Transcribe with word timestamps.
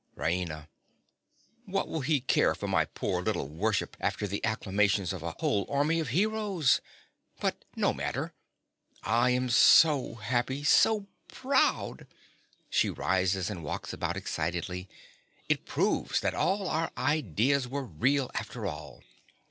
RAINA. 0.15 0.67
What 1.65 1.87
will 1.87 2.01
he 2.01 2.21
care 2.21 2.55
for 2.55 2.67
my 2.67 2.85
poor 2.85 3.21
little 3.21 3.47
worship 3.47 3.95
after 3.99 4.25
the 4.25 4.43
acclamations 4.43 5.13
of 5.13 5.21
a 5.21 5.35
whole 5.37 5.67
army 5.69 5.99
of 5.99 6.07
heroes? 6.07 6.81
But 7.39 7.63
no 7.75 7.93
matter: 7.93 8.33
I 9.03 9.29
am 9.29 9.47
so 9.51 10.15
happy—so 10.15 11.05
proud! 11.27 12.07
(She 12.67 12.89
rises 12.89 13.51
and 13.51 13.63
walks 13.63 13.93
about 13.93 14.17
excitedly.) 14.17 14.89
It 15.47 15.67
proves 15.67 16.19
that 16.21 16.33
all 16.33 16.67
our 16.67 16.89
ideas 16.97 17.67
were 17.67 17.83
real 17.85 18.31
after 18.33 18.65
all. 18.65 19.03